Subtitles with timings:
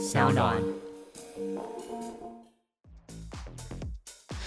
[0.00, 0.56] 小暖。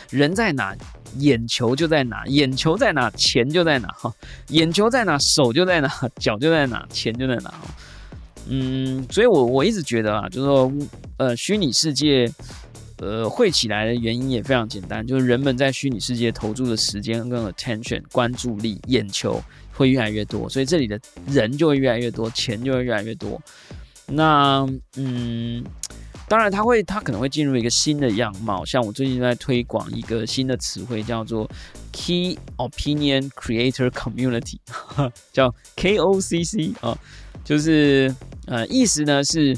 [0.10, 0.76] 人在哪，
[1.20, 4.11] 眼球就在哪，眼球在哪，钱就在哪哈，
[4.47, 5.87] 眼球在哪，手就在哪，
[6.17, 7.53] 脚就在哪，钱就在哪。
[8.50, 10.73] 嗯，所以我我一直觉得啊，就是说，
[11.18, 12.27] 呃，虚拟世界，
[12.97, 19.39] 呃，会起来的原因也非常简单，就是人们在虚拟世界投注的时间跟 attention 关注力、眼球
[19.71, 23.39] 会越来越多，所以这里的人就会越来越多，钱就会越来越多。
[24.07, 24.67] 那
[24.97, 25.63] 嗯。
[26.29, 28.65] 当然，他会，他可能会进入一个新的样貌。
[28.65, 31.47] 像我最近在推广一个新的词汇，叫做
[31.91, 34.58] Key Opinion Creator Community，
[35.31, 36.98] 叫 KOCC 啊，
[37.44, 38.16] 就是
[38.48, 39.55] 呃，意思呢是。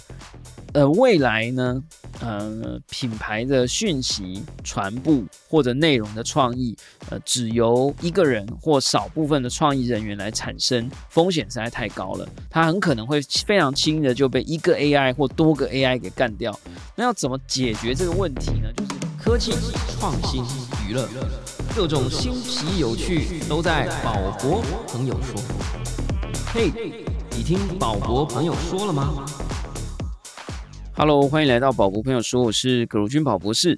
[0.76, 1.82] 呃，未来呢，
[2.20, 6.76] 呃，品牌的讯息传播或者内容的创意，
[7.10, 12.28] 呃，只由一个人或少部分的创意人员来产生，风险实在太高了。
[12.50, 16.54] 它很可能会非常轻易的就被一个 AI 或多个 AI 给干掉。
[16.94, 18.70] 那要怎么解决这个问题呢？
[18.76, 19.54] 就是科技、
[19.98, 20.44] 创新、
[20.90, 21.08] 娱乐，
[21.74, 25.42] 各种新奇有趣都在宝博朋友说。
[26.54, 26.70] 嘿，
[27.32, 29.26] 你听宝博朋友说了吗
[30.98, 33.78] ？Hello，欢迎来到宝博朋友说，我是葛如君宝博士。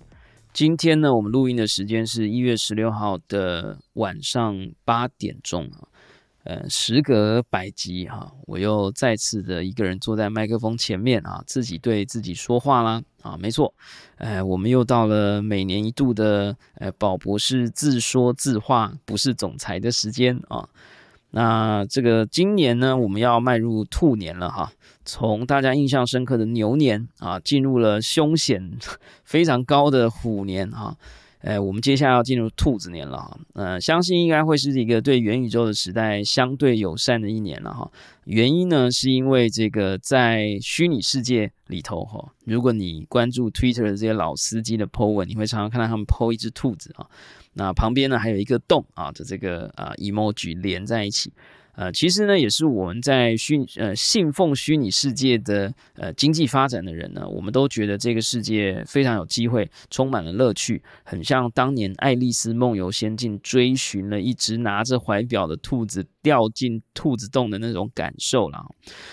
[0.54, 5.88] 今天呢，我们录音的时间是一月十六号的晚上八点钟啊。
[6.44, 13.74] 呃，时隔百集哈，我又再次的一个人坐在麦克风前面啊，自己对自己说话啦啊，没错，
[14.18, 20.70] 呃，我们又到了每年一度的呃宝博士自说自话不是总裁的时间啊。
[21.32, 24.72] 那这个今年呢，我们要迈入兔年了哈。
[25.06, 28.78] 从大家印象深刻的牛年啊，进入了凶险
[29.24, 30.98] 非常高的虎年哈。
[31.42, 33.38] 哎，我们接下来要进入兔子年了哈。
[33.54, 37.90] 呃，相信应该会是一个对元宇宙的时代相对友善的一年了哈。
[38.26, 47.06] 原因呢，是因为这个在虚拟世界里头哈，如果你关注 Twitter 的这些老司机的 po 文，你会常常看到他们 po 一只兔子啊。
[47.58, 51.34] 那旁边呢还有一个洞啊的这个啊 emoji 连在一起。
[51.80, 68.60] 呃，其实呢，也是我们在虚呃信奉虚拟世界的呃经济发展的人呢，我们都觉得这个世界非常有机会，充满了乐趣，很像当年爱丽丝梦游仙境追寻了一只拿着怀表的兔子掉进兔子洞的那种感受了。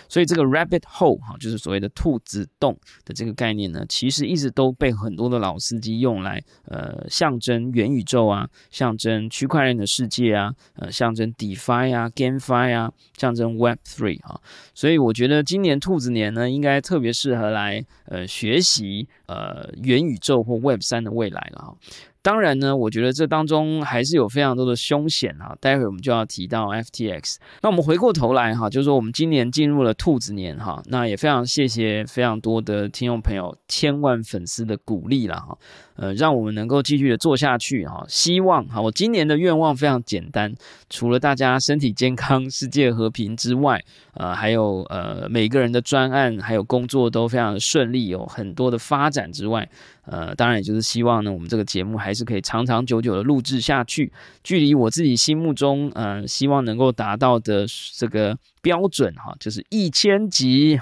[0.08, 12.64] 所以这个 rabbit hole 哈，就是所谓的兔子洞的这个概念呢，其实一直都被很多的老司机用来呃象征元宇宙啊，象征区块链的世界啊，呃象征 DeFi 啊，GameFi。
[12.64, 14.40] 呀，象征 Web Three 哈，
[14.74, 21.76] 所以我觉得今年兔子年呢，应该特别适合来呃学习呃元宇宙或 Web 三的未来了哈。
[22.24, 25.54] 当然呢，我觉得这当中还是有非常多的凶险哈。
[25.60, 27.36] 待会我们就要提到 FTX。
[27.60, 35.58] 那我们回过头来哈，就是说我们今年进入了兔子年哈，那也非常谢谢非常多的听众朋友、千万粉丝的鼓励了哈。
[35.96, 38.04] 呃，让我们能够继续的做下去哈。
[38.08, 40.52] 希望哈，我今年的愿望非常简单，
[40.88, 43.80] 除了大家身体健康、世界和平之外，
[44.14, 49.68] 呃，还有呃每个人的专案还有工作都非常的顺利，有很多的发展之外，
[50.06, 54.12] 呃，当然也就是希望呢，我们这个节目还是可以长长久久的录制下去。
[54.42, 57.66] 距离我自己心目中呃希望能够达到的
[57.96, 58.38] 这个。
[58.64, 60.80] 标准哈，就是一千集，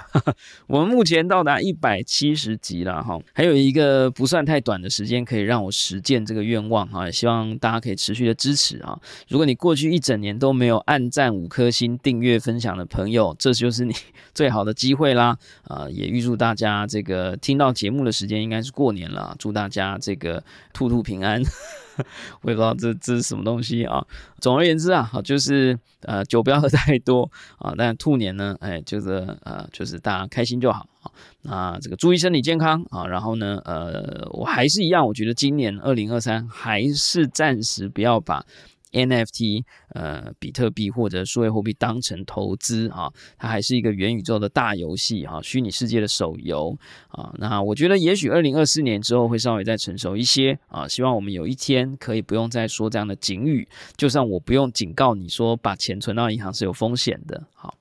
[0.68, 8.96] 我们目前到达一百七十集了哈，还有一个不算太短的时间可以让我实践这个愿望哈，希望大家可以持续的支持啊。
[9.28, 13.92] 如果你过去一整年都没有按赞五颗星、订阅、分享的朋友，这就是你
[14.32, 15.88] 最好的机会啦啊！
[15.90, 21.42] 也预祝大家这个听到节目的时间应该是过年了，祝大家这个兔兔平安。
[22.42, 24.04] 我也不知道这这是什么东西啊。
[24.40, 27.74] 总而言之啊，就是呃酒不要喝太多啊。
[27.76, 29.10] 但兔年呢，哎，就是
[29.44, 31.10] 呃就是大家开心就好啊。
[31.42, 33.06] 那这个注意身体健康啊。
[33.06, 38.44] 然后呢，呃，我还是一样，我觉得今年二零二三还是暂时不要把。
[38.92, 46.76] NFT，呃，比特币或者数位货币当成投资啊，它还是一个元宇宙的大游戏哈，虚拟世界的手游
[47.08, 47.32] 啊。
[47.38, 50.86] 那我觉得也许二零二四年之后会稍微再成熟一些啊。
[50.86, 53.66] 希望我们有一天可以不用再说这样的警语，
[53.96, 57.42] 就算我不用警告你说把钱存到银行是有风险的。
[57.54, 57.74] 好，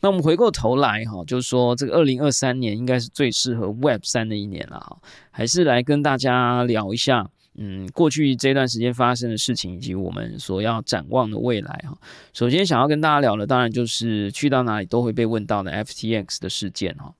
[0.00, 4.98] 那我们回过头来哈，就是说这个二零二三年应该是最适合 Web 三的一年了哈，
[5.30, 7.30] 还是来跟大家聊一下。
[7.56, 11.96] 嗯，过去这段时间发生的事情，以及我们所要展望的未来哈。
[12.32, 17.14] 首先想要跟大家聊的，当然就是去到哪里都会被问到的 FTX 的事件哈。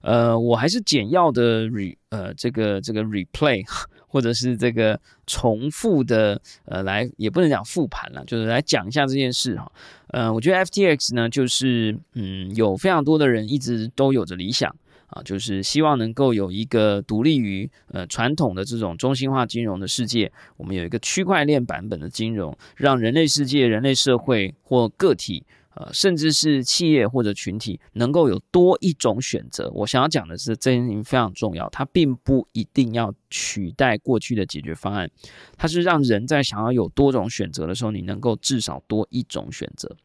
[0.00, 3.64] 呃，我还是简要的 re 呃这个这个 replay
[4.06, 9.72] 或者是这个重复的呃来，也不能讲复盘了，就是来讲一下这件事哈。
[10.08, 14.74] 呃，我觉得 FTX 呢，就是嗯有非常多的人一直都有着理想。
[15.14, 25.44] 啊，就是希望能够有一个独立于呃传统的这种中心化金融的世界，我们有一个区块链版本的金融，让人类世界、人类社会或个体。
[25.76, 29.68] 呃，甚至是企业或者群体能够有多一种选择。
[29.74, 31.68] 我想要讲的是，这件事情非常重要。
[31.70, 35.10] 它并不一定要取代过去的解决方案，
[35.56, 39.96] 它是让人在想要有多种选择的时候，你能够至少多一种选择。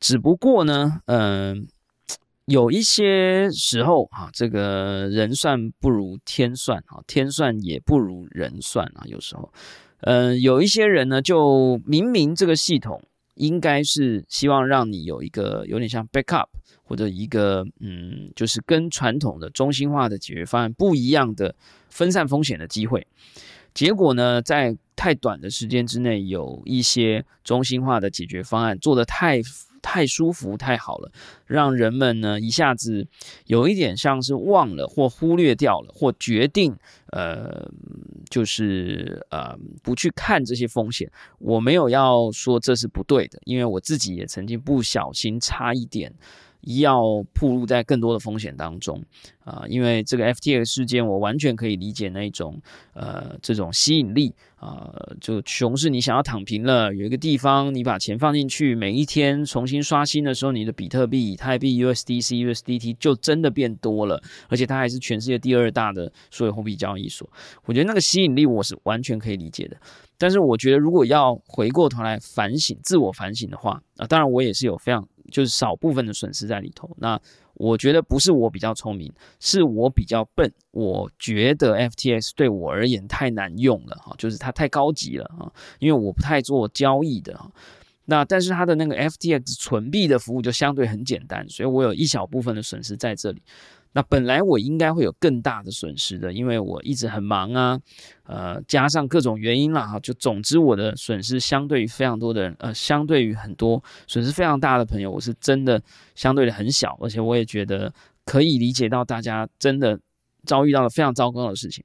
[0.00, 1.68] 只不过呢，嗯，
[2.46, 9.02] 有一些时候啊，这个人算不如天算啊，天算也不如人算啊。
[9.06, 9.52] 有时候，
[10.00, 13.02] 嗯，有一些人呢，就明明这个系统。
[13.36, 16.46] 应该是希望让你有一个有点像 backup
[16.84, 21.52] 或者一个嗯，就是跟传统的中心化的解决方案不一样的
[21.88, 23.04] 分散风险的机会。
[23.74, 29.40] 结果呢，在太短的时间之内，有一些中心化的解决方案做得太。
[29.84, 31.12] 太舒服太好了，
[31.44, 33.06] 让人们呢一下子
[33.44, 36.74] 有一点像是忘了或忽略掉了，或决定
[37.12, 37.70] 呃
[38.30, 41.12] 就是呃不去看这些风险。
[41.38, 46.10] 我没有要说这是不对的，因为我自己也曾经不小心差一点。
[46.64, 49.02] 要暴露在更多的风险当中
[49.44, 52.60] 啊，因为这个 FTX 事件，我完全可以理解那种
[52.94, 54.90] 呃这种吸引力啊，
[55.20, 67.28] 就熊市你想要躺平了，有一个地方你把钱放进去，每一天重新刷新的时候，你的比特币、以太币、USDC、USDT 就真的变多了，而且它还是全世界第二大的所有货币交易所，
[67.66, 69.76] 我觉得那个吸引力我是完全可以理解的。
[70.16, 75.06] 但是我觉得如果要回过头来反省、自我反省的话啊，当然我也是有非常。
[75.30, 76.90] 就是少部分的损失在里头。
[76.98, 77.20] 那
[77.54, 80.52] 我觉得不是我比较聪明，是我比较笨。
[80.72, 87.38] 我觉得 FTX 对我而言太难用了哈，就是它太高级了啊，因为我不太做交易的。
[88.06, 93.40] 那但是它的那个 FTX 存币的服务就相对很简单，所以我有一小部分的损失在这里。
[93.96, 97.80] 那本来我应该会有更大的损失的，因为我一直很忙啊，
[98.24, 105.80] 呃，加上各种原因啦，哈，就总之我的损失相对于非常多的人，呃，相对于很多损失非常大的朋友，我是真的
[106.16, 107.94] 相对的很小，而且我也觉得
[108.24, 110.00] 可以理解到大家真的
[110.44, 111.84] 遭遇到了非常糟糕的事情。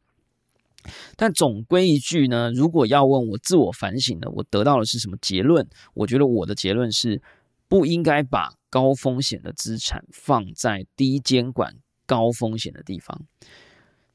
[1.15, 5.67] 但总归一句呢，如果要问我自我反省的，我得到的是什么结论？
[5.93, 7.21] 我觉得我的结论是
[7.67, 11.75] 不应该把高风险的资产放在低监管。
[12.09, 13.21] 高风险的地方，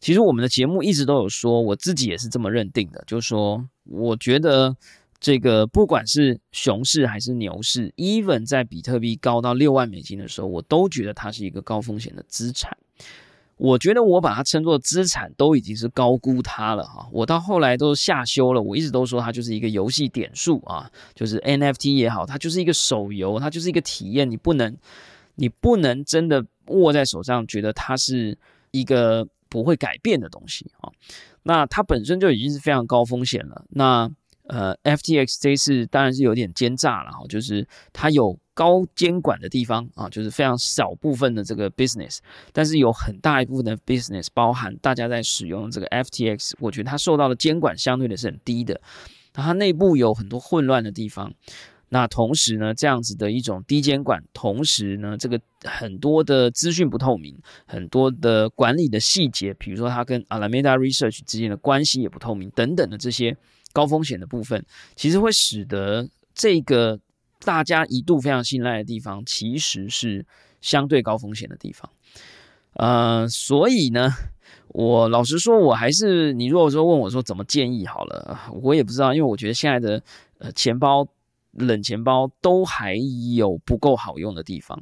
[0.00, 4.76] 其实我们的节目一直都有说，我自己也是这么认定的，就是说，我觉得
[5.20, 12.76] 这个不管是熊市还是牛市，even 在比特币高到六万美金的时候，我都觉得它是一个高风险的资产。
[13.56, 17.08] 我觉得我把它称作资产，都已经是高估它了哈。
[17.12, 24.76] 我到后来都下修了，我一直都说它就是一个游戏点数啊，就是 NFT 也好，它就是一个手游，它就是一个体验，你不能，
[25.36, 26.44] 你不能真的。
[26.66, 28.36] 握在手上，觉得它是
[28.70, 30.90] 一个不会改变的东西啊。
[31.42, 33.64] 那它本身就已经是非常高风险了。
[33.70, 34.10] 那
[34.46, 42.18] 呃，FTX 这次当然是有点奸诈了哈，就是它有高监管的地方啊，就是非常少部分的这个 business，
[42.52, 48.80] 但是有很大一部分的 business 包含大家在使用这个 FTX，我觉得它受到的监管相对的是很低的。
[49.32, 51.32] 它内部有很多混乱的地方。
[51.88, 63.36] 那同时呢，这样子的一种低监管，同时呢，这个很多的资讯不透明，很多的管理的细节，比如说它跟 Alameda Research 之间的关系也不透明等等的这些
[63.72, 67.00] 高风险的部分，其实会使得这个
[67.40, 70.24] 大家一度非常信赖的地方，其实是
[70.60, 71.90] 相对高风险的地方。
[72.74, 74.10] 呃，所以呢，
[74.68, 80.02] 我老实说，我还是你如果说问我说怎么建议好了，我也不知道，因为我觉得现在的
[80.38, 81.08] 呃钱包。
[81.56, 82.96] 冷钱包都还
[83.36, 84.76] 有不够好用的地方，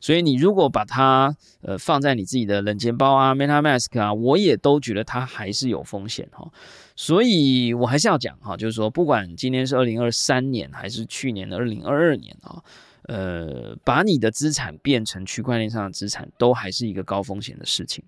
[0.00, 6.50] 所以你如果把它呃放在你自己的冷钱包啊、MetaMask 啊，我也都觉得它还是有风险哈。
[6.96, 12.62] 所以我还是要讲哈，就是说不管今天是二零二三年还是去年的二零二二年啊，
[13.08, 18.04] 呃，把你的资产变成区块链上的资产，都还是一个高风险的事情，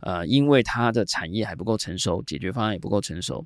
[0.00, 3.44] 呃，因为它的产业还不够成熟，解决方案也不够成熟。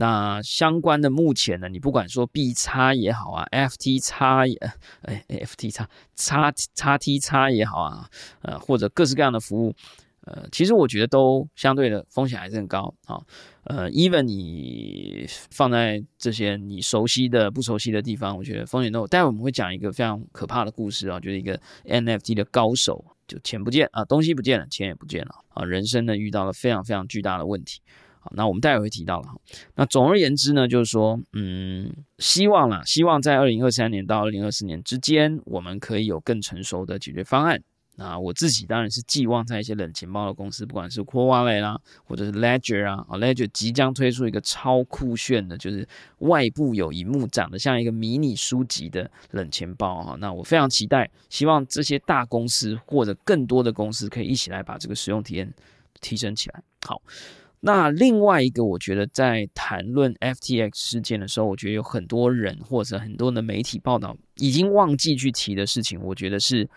[0.00, 4.56] 那相关的目前呢，你不管说 B 叉也好啊，FT 叉也，
[5.02, 8.08] 哎，FT 叉叉叉 T 叉也好啊，
[8.42, 9.74] 呃，或者各式各样的服务，
[10.20, 13.20] 呃，其实我觉得都相对的风险还是很高啊。
[13.64, 19.04] 呃，even 你放在这些你熟悉的、不熟悉的地方，我觉得风险都。
[19.08, 27.80] 待会我们会讲一个非常可怕的故事啊，就是一个 NFT 的高手，就钱不见啊，东西不见了，钱也不见了啊，人生呢遇到了非常非常巨大的问题。
[28.34, 29.28] 那我们待会会提到了。
[29.74, 37.62] 那总而言之呢，就是说，嗯，希望啦，希望在二零二三年到二零二四年之间，我们可以有更成熟的解决方案。
[38.00, 45.84] 那我自己当然是寄望在一些冷钱包的公司，不管是 c o r a l 啦，或者是 Ledger 啊，啊 Ledger 即将推出一个超酷炫的，就是
[46.18, 50.16] 外部有荧幕，长得像一个迷你书籍的冷钱包哈。
[50.20, 55.52] 那我非常期待，希望这些大公司或者更多的公司可以一起来把这个使用体验
[56.00, 56.62] 提升起来。
[56.86, 57.02] 好，
[57.60, 66.68] 那另外一个，我觉得在谈论 FTX 事件的时候，我觉得有很多人或者很多的媒体报道已经忘记去提的事情，我觉得是。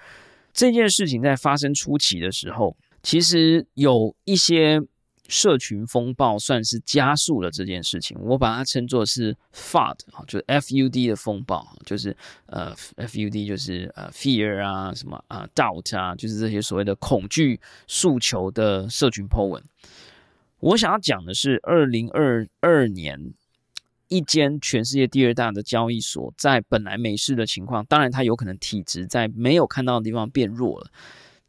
[0.53, 4.81] 这件事情在发生初期的时候，其实有一些
[5.29, 8.17] 社群风暴，算是加速了这件事情。
[8.19, 12.13] 我把它称作是 FUD 啊，就是 FUD 的风暴，就是
[12.47, 17.57] 呃 FUD 就是呃 fear 啊，什么啊 doubt 啊，就是这些所谓的恐惧
[17.87, 19.63] 诉求的社群 po 文。
[20.61, 23.33] 我想要讲的是，二零二二年。
[24.07, 30.91] 一间全世界第二大的交易所，在本来没事的情况，当然它有可能体质在没有看到的地方变弱了，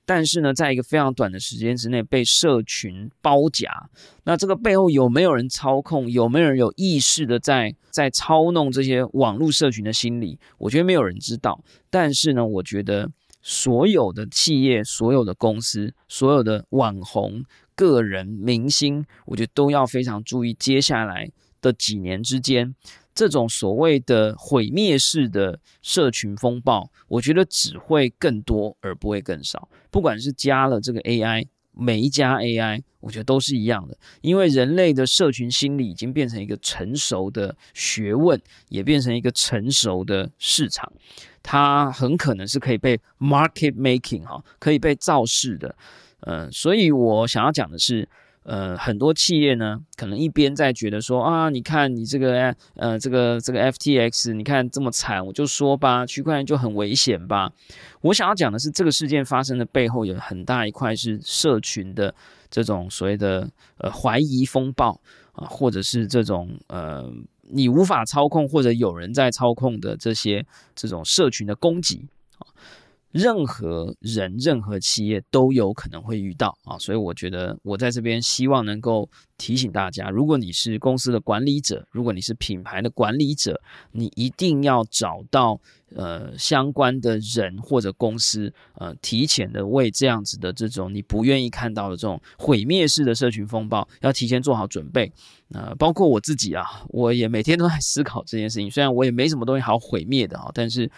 [0.07, 3.91] 但是呢，在一个非常短的时间之内被社群包夹，
[4.23, 6.09] 那这个背后有没有人操控？
[6.09, 10.39] 有没有人有意识的在在操弄这些网络社群的心理？
[10.59, 11.65] 我觉得没有人知道。
[11.91, 17.43] 但是呢，我觉得所有的企业、所有的公司、所有的网红、
[17.75, 21.31] 个人、明星，我觉得都要非常注意接下来。
[21.63, 22.75] 的几年之间，
[23.15, 29.69] 这种所谓的毁灭式的社群风暴，我觉得只会更多而不会更少。
[29.89, 33.97] 不管是加了这个 AI，每一家 AI，我觉得都是一样的。
[34.23, 40.93] 因为人类的社群心理已经变成一个成熟的学问，也变成一个成熟的市场，
[41.45, 45.73] 它很可能是可以被 market making 哈，可以被造势的。
[46.23, 48.09] 嗯，所以我想要讲的是。
[48.45, 57.53] 呃，很多企业呢，可能一边在觉得说啊，你看你这个呃，这个这个 FTX，你看这么惨，我就说吧，区块链就很危险吧。
[58.01, 62.13] 我想要讲的是，这个事件发生的背后有很大一块是社群的
[62.51, 63.49] 这种所谓的
[63.79, 65.01] 呃怀疑风暴
[65.35, 67.09] 啊，或者是这种呃
[67.49, 72.43] 你无法操控或者有人在操控的这些这种社群的攻击啊。
[73.13, 83.61] 任何人、任何企业都有可能会遇到啊，所以我觉得我在这边希望能够提醒大家：如果你是公司的管理者，如果你是品牌的管理者，
[83.93, 85.61] 你一定要找到
[85.95, 95.13] 呃相关的人或者公司，呃，提前的为这样子的这种你不愿意看到的这种毁灭式的社群风暴，要提前做好准备。
[95.51, 98.71] 呃，包括我自己啊，我也每天都在思考这件事情。
[98.71, 100.91] 虽然我也没什么东西好毁灭的啊，但是。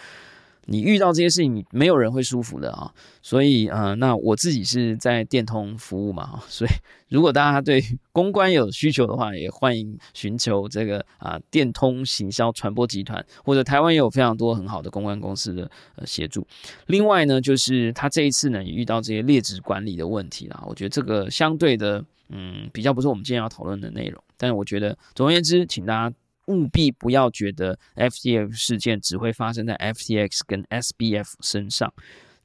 [0.67, 2.93] 你遇到这些事情，没有人会舒服的啊，
[3.23, 6.71] 所以呃，那我自己是在电通服务嘛， 所以
[7.09, 16.47] 如果大家对公关有需求的话，也欢迎寻求这个啊电通行销传播集团，或者台湾也有非常多很好的公关公司的呃协助。
[16.87, 26.17] 另外呢，就是他这一次呢也遇到这些劣质管理的问题啦，我觉得这个相对的嗯比较不是我们今天要讨论的内容，但是我觉得总而言之，请大家。
[26.47, 31.93] 务必不要觉得 FTX 事件只会发生在 FTX 跟 SBF 身上，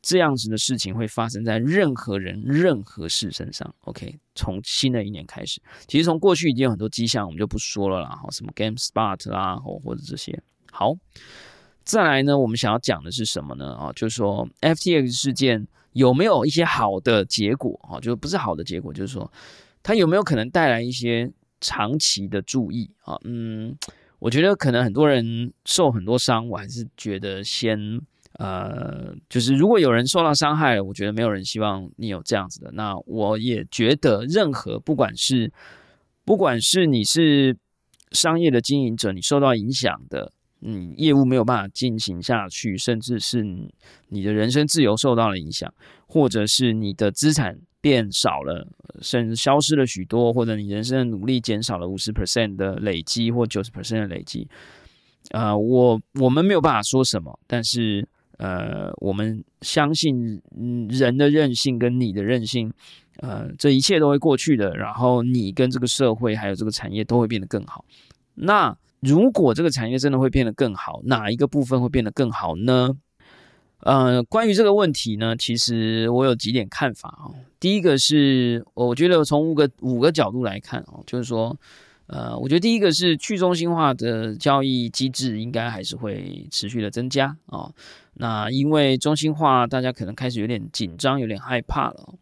[0.01, 3.73] 这样子的事情会发生在任何人、任何事身上。
[3.81, 8.17] OK，从新的一年开始，其实从过去已经有很多迹象，我们就不说了啦。
[8.21, 10.41] 好，什么 GameSpot 啦，或或者这些。
[10.71, 10.93] 好，
[11.83, 13.73] 再来呢，我们想要讲的是什么呢？
[13.73, 17.77] 啊，就是说 FTX 事件有没有一些好的结果？
[17.91, 19.29] 啊，就不是好的结果，就是说
[19.83, 21.29] 它有没有可能带来一些。
[21.61, 23.75] 长期的注意啊，嗯，
[24.19, 28.01] 我觉得可能很多人受很多伤，我还是觉得先
[28.33, 32.71] 呃，就是如果有人受到伤害，我觉得没有人希望你有这样子的。
[32.73, 35.51] 那我也觉得，任何不管是
[36.23, 37.57] 不管是你是
[38.11, 43.43] 商业的经营者，你受到影响的，嗯，业务没有办法进行下去，甚至是
[44.09, 45.73] 你的人身自由受到了影响，
[46.07, 47.59] 或者是你的资产。
[47.81, 48.67] 变少了，
[49.01, 54.47] 甚至消失了许多，或者你人生的努力减少了五十 percent 的累积，或九十 percent 的累积。
[55.31, 58.07] 呃，我我们没有办法说什么，但是
[58.37, 60.41] 呃，我们相信
[60.89, 62.71] 人的韧性跟你的韧性，
[63.17, 64.75] 呃，这一切都会过去的。
[64.75, 67.85] 然后你跟这个社会还有这个产业都会变得更好。
[68.35, 72.97] 那如果这个产业真的会变得更好，哪一个部分会变得更好呢？
[73.81, 77.31] 呃，关于这个问题呢，其实我有几点看法啊。
[77.59, 81.57] 第一个是，我觉得从五个五个角度来看啊，就是说，
[82.07, 87.71] 呃，我觉得第一个是去中心化的交易机制应该还是会持续的增加啊。
[88.15, 92.15] 那因为中心化，大家可能开始有点紧张，有点害怕了。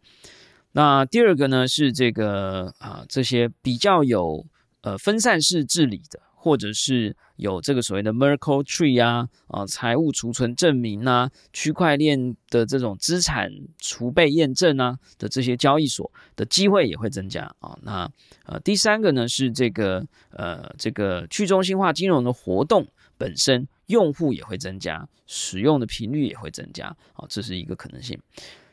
[0.72, 4.46] 那第二个呢是这个啊，这些比较有
[4.82, 6.20] 呃分散式治理的。
[6.40, 17.78] 或者是有这个所谓的 Merkle Tree 啊啊财务储存证明啊，区块链的这种资产储备验证啊的这些交易所的机会也会增加啊。
[17.82, 18.10] 那
[18.44, 28.18] 呃第三个呢是这个呃这个去中心化金融的活动本身用户也会增加，使用的频率也会增加啊，这是一个可能性。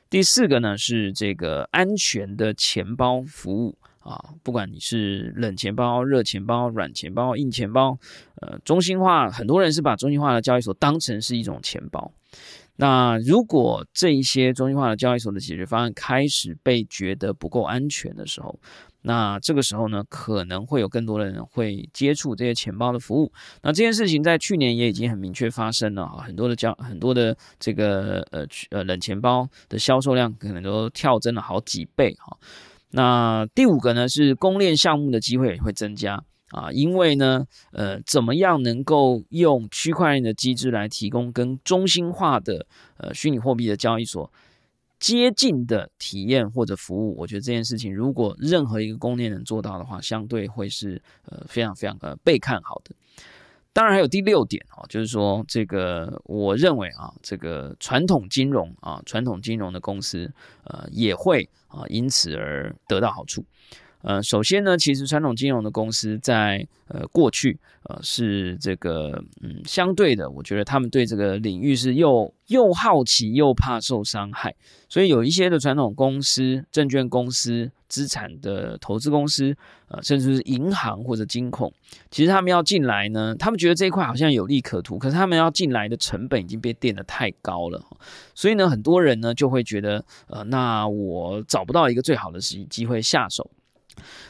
[0.10, 3.78] 第四个呢是这个安全的钱包服务。
[4.06, 7.98] 啊，不管你是冷钱包、热钱包、软钱包、硬钱包，
[8.40, 12.12] 呃，中心化，很多人是把中心化的交易所当成是一种钱包。
[12.78, 18.60] 那如果这一些中心化的交易所的解决方案开始被觉得不够安全的时候，
[19.02, 23.32] 那这个时候呢，可能会有更多的人会接触这些钱包的服务。
[23.64, 32.38] 那这件事情在去年也已经很明确发生了啊，很多的交很多的这个呃呃冷钱包的销售量可能都跳增了好几倍哈。
[32.96, 42.66] 那第五个呢是公链项目的机会也会增加啊，因为呢，呃，怎么样能够用区块链的机制来提供跟中心化的
[42.98, 44.32] 呃虚拟货币的交易所
[44.98, 47.14] 接近的体验或者服务？
[47.18, 52.96] 我觉得这件事情如果任何一个公链能做到的话，相对会是呃非常非常的被看好的。
[53.76, 60.32] 当然还有第六点啊，就是说这个我认为啊，这个传统金融啊，传统金融的公司
[60.64, 63.44] 呃也会啊因此而得到好处。
[64.06, 74.56] 呃，首先呢，其实传统金融的公司在呃过去呃是这个嗯相对的，我觉得他们对这个领域是又又好奇又怕受伤害，
[74.88, 79.58] 所以有一些的传统公司、证券公司、资产的投资公司，
[79.88, 81.74] 呃，甚至是银行或者金控，
[82.12, 87.84] 其实他们要进来呢，他们觉得这一块好像有利可图，可是他们要进来的成本已经被垫得太高了，
[88.36, 93.50] 所以呢，很多人呢就会觉得，呃，那我找不到一个最好的时机会下手。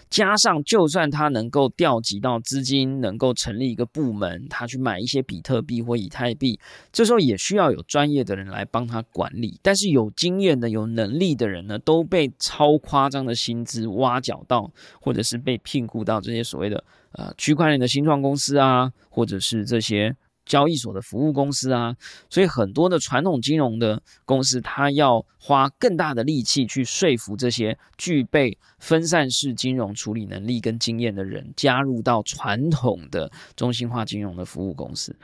[0.10, 6.60] 加上，就算他能够调集到资金，能够成立一个部门，他去买一些比特币或以太币，
[6.92, 9.60] 这时候也需要有专业的人来帮他管理。
[9.62, 20.16] 但是有经验的、有能力的人呢，都被超夸张的薪资挖角到，或者是被聘雇到这些所谓的呃区块链的新创公司啊，或者是这些。
[20.46, 21.96] 交易所的服务公司啊，
[22.30, 35.16] 所以很多的传统金融的公司，它要花更大的力气去说服这些具备分散式金融处理能力跟经验的人，加入到传统的中心化金融的服务公司。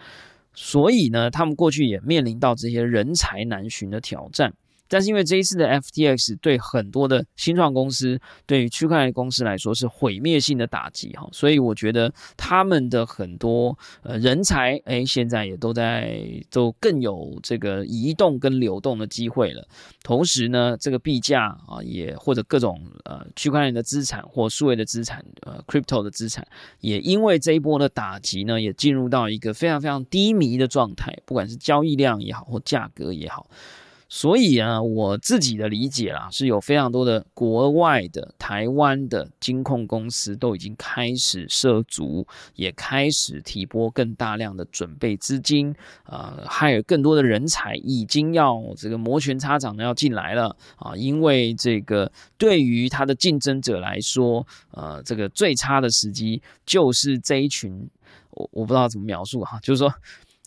[0.53, 4.53] 所以呢，他们过去也面临到这些人才难寻的挑战。
[4.91, 19.65] 但是因为这一次的 FTX 对很多的新创公司，对于区块链公司来说是毁灭性的打击哈，所以我觉得他们的很多呃人才哎，现在也都在都更有这个移动跟流动的机会了。
[20.03, 26.45] 同时呢，这个币价啊也或者各种呃区块链的资产或数位的资产呃 crypto 的资产，
[26.81, 33.47] 也因为这一波的打击呢，也进入到一个非常非常低迷的状态，不管是交易量也好或价格也好。
[34.13, 57.89] 所以啊，我自己的理解啦，是有非常多的国外的、台湾的金控公司都已经开始涉足，也开始提拨更大量的准备资金，呃，还有更多的人才已经要这个摩拳擦掌的要进来了啊，因为这个对于他的竞争者来说，呃，这个最差的时机就是这一群，
[58.31, 59.89] 我我不知道怎么描述哈，就是说，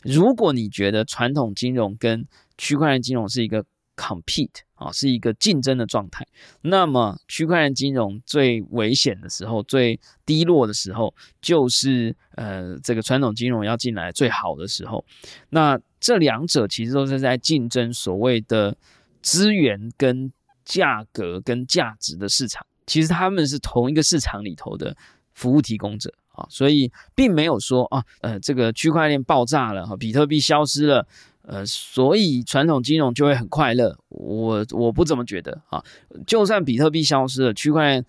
[0.03, 2.27] 如果你觉得传统金融跟
[2.59, 3.65] 区块链金融是一个
[3.97, 6.27] compete 啊，是一个竞争的状态。
[6.63, 15.05] 那么，区块链金融最危险的时候、最低落的时候，就是呃，这个传统金融要进来最好的时候。
[15.51, 18.77] 那这两者其实都是在竞争所谓的
[19.23, 20.33] 资源、跟
[20.65, 22.67] 价格、跟价值的市场。
[22.87, 24.97] 其实他们是同一个市场里头的
[25.33, 31.07] 服务提供者啊，所以并没有说啊，呃，这个区块链爆炸了，哈，比特币消失了。
[31.47, 35.85] 呃，所以传统金融就会很快乐，我我不怎么觉得啊。
[36.27, 38.05] 就算比特币消失了，区块链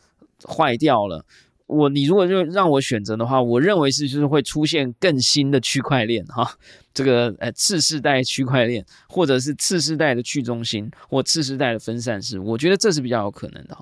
[0.48, 1.26] 坏掉了，
[1.68, 6.50] 我你如果就让我选择的话，我认为是就是会出现更新的区块链哈，
[6.94, 13.78] 这个呃次世代区块链，或者是次世代的去中心或次世代的分散式，我觉得这是比较有可能的。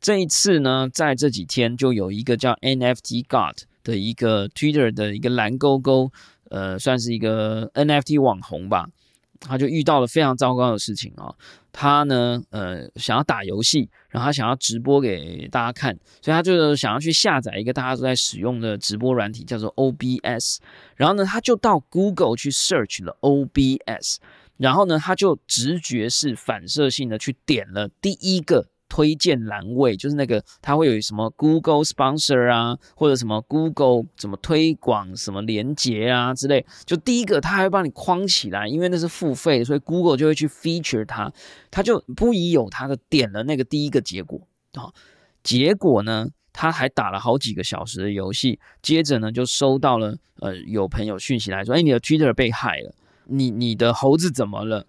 [0.00, 3.62] 这一次呢，在这几天就有一个叫 NFT God。
[3.82, 6.10] 的一个 Twitter 的一个蓝勾勾，
[6.50, 8.88] 呃，算是一个 NFT 网红吧，
[9.40, 11.34] 他就遇到了非常糟糕的事情啊。
[11.72, 20.56] 他呢，呃，想要打游戏，然后他想要直播给大家看，所以他就想要去下载一个大家都在使用的直播软体，叫做 OBS。
[20.96, 24.16] 然后呢，他就到 Google 去 search 了 OBS，
[24.56, 28.66] 然后呢，他就直觉式反射性的去点了第一个。
[28.90, 36.66] 推荐栏位就是那个，它会有什么 Google sponsor 啊，或者什么 Google 怎么推广什么连接啊之类。
[36.84, 41.32] 就第一个，它还会帮你框起来，因为那是付费，所以 Google 就会去 feature 它。
[41.70, 44.40] 它就不疑有他的点了那个第一个结果
[44.74, 44.92] 啊。
[45.44, 52.92] 结果呢，他还打了好几个小时的游戏，接着呢就收到了呃有朋友讯息来说，哎，你的 Twitter 被害了，
[53.26, 54.84] 你你的猴子怎么了？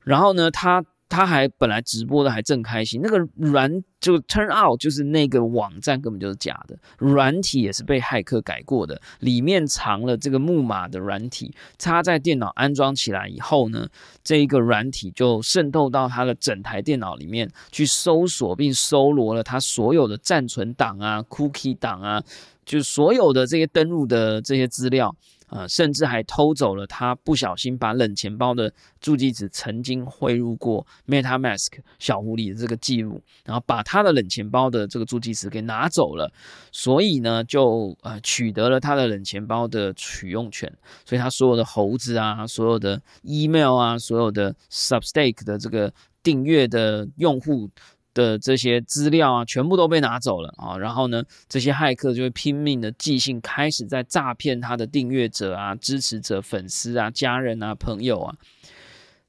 [0.00, 0.82] 然后呢，他。
[1.08, 13.88] 他还本来直播的还正开心，那个软就 turn out 就是那个网站根本就是假的，软体也是被骇客改过的，里面藏了这个木马的软体，插在电脑安装起来以后呢，
[14.22, 22.22] 这一个软体就渗透到他的整台电脑里面去搜索并搜罗了他所有的暂存档啊、cookie 档啊，
[22.64, 25.14] 就所有的这些登录的这些资料。
[25.54, 31.68] 呃，甚至还偷走了他不小心把冷钱包的助记词曾经汇入过 MetaMask
[32.00, 36.28] 小狐狸的这个记录，然后把他的冷钱包的这个助记词给拿走了，
[36.72, 40.68] 所以呢，就呃取得了他的冷钱包的取用权，
[41.06, 47.70] 所以他所有的猴子啊，所有的 email 啊，所有的 Substack 的这个订阅的用户。
[48.14, 50.78] 的这些资料啊，全部都被拿走了啊！
[50.78, 58.34] 然后呢，这些骇客就会拼命的寄信，开始在诈骗他的订阅者啊、支持者、粉丝啊、家人啊、朋友啊。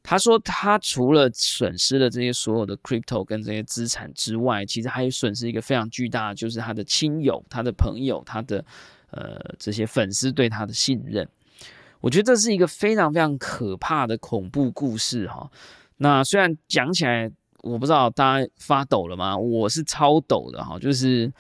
[0.07, 8.63] 他说，他除了损失了这些所有的 crypto 跟这些资产之外，其实还损失一个非常巨大的，就是他的亲友、他的朋友、他的
[9.09, 11.27] 呃这些粉丝对他的信任。
[12.01, 15.49] 我觉得这是一个非常非常可怕的恐怖故事哈。
[15.97, 17.31] 那虽然讲起来，
[17.65, 19.35] 我不知道大家发抖了吗？
[19.35, 21.33] 我是超抖的哈，就是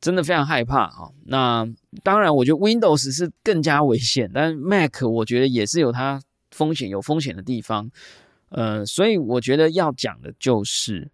[0.00, 1.12] 真的非常害怕哈。
[1.26, 1.68] 那
[2.02, 7.90] 当然，我觉得 Windows 是更加危险，但 Mac 我觉得也是有它风险有风险的地方。
[8.48, 11.10] 呃，所以我觉得要讲的就是，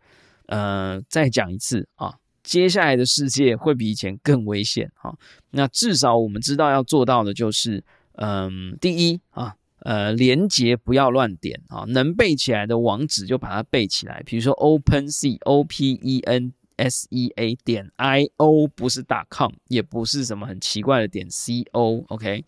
[0.47, 2.15] 呃，再讲一次啊，
[2.45, 5.13] 接下来的世界会比以前更危险啊。
[5.51, 9.57] 那至少我们知道要做到的就是，嗯，第一啊。
[9.85, 14.23] 呃，连接不要乱点啊，能背起来的网址就把它背起来。
[14.25, 22.47] 比如说，Open Sea O P E N S E A 点 I O 不是 .com，也不是什么很奇怪的点 C O，OK。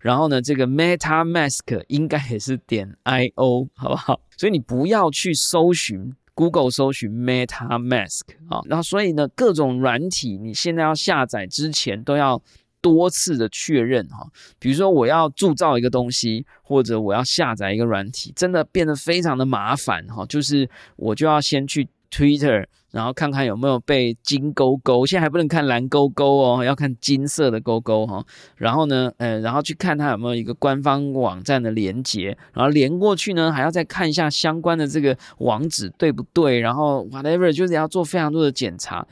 [0.00, 4.20] 然后呢，这个 MetaMask 应该也是点 I O，好不好？
[4.36, 8.60] 所以你不要去搜寻 Google 搜寻 MetaMask 啊。
[8.64, 12.42] 然后所以呢，各种软体你现在要下载之前都要。
[12.82, 20.26] 多次的确认哈，比如说我要铸造一个东西，或者我要下载一个软体，真的变得非常的麻烦哈。
[20.26, 28.22] 就是我就要先去 Twitter，然后看看有没有被金勾勾，现在还不能看蓝勾勾哦，要看金色的勾勾哈。
[28.56, 39.06] 然后呢，呃，然后去看它有没有一个官方网站的连接，然后连过去呢，还要再看一下相关的这个网址对不对，然后 whatever，就是要做非常多的检查。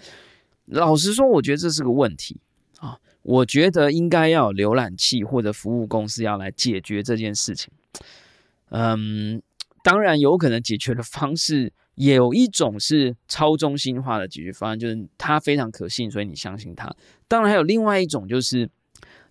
[0.66, 2.36] 老实说，我觉得这是个问题。
[3.22, 7.72] 我觉得应该要浏览器或者服务公司要来解决这件事情。
[8.70, 9.42] 嗯，
[9.82, 16.94] 当然有可能解决的方式，也有一种是超中心化的解决方案，就是它非常可信，所以你相信它。
[17.28, 18.70] 当然还有另外一种，就是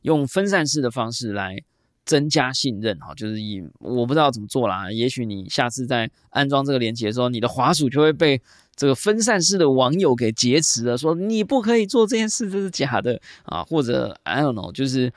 [0.03, 1.57] 用分散式的方式来
[2.05, 8.41] 增加信任，哈，就是以我不知道怎么做啦，也许你下次在安装这个连接的时候，你的滑鼠就会被
[8.79, 15.11] 这个分散式的网友给劫持了，说你不可以做这件事，这是假的啊，或者 I don't know，就是。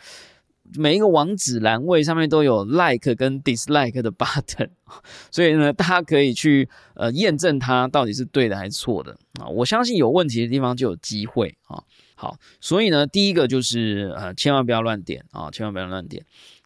[0.78, 4.70] 每一个网址栏位上面都有 like 跟 dislike 的 button，
[5.30, 9.46] 所以呢，大家可以去呃验证它到底是对的还是错的啊。
[9.48, 11.82] 我相信有问题的地方就有机会啊。
[12.14, 16.24] 好，所以呢，第一个就是呃，千万不要乱点啊，千万不要乱点。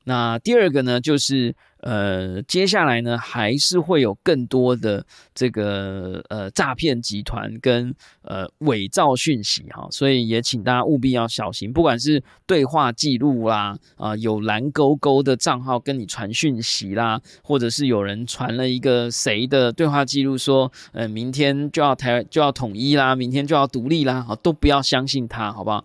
[0.08, 7.92] 那第二个呢，就是呃，接下来呢，还是会有更多的这个呃诈骗集团跟
[8.22, 25.84] 呃伪造讯息哈，所以也请大家务必要小心，不管是对话记录啦，啊有蓝勾勾的账号跟你传讯息啦，或者是有人传了一个谁的对话记录说，呃明天就要台就要统一啦，明天就要独立啦，好都不要相信他，好不好？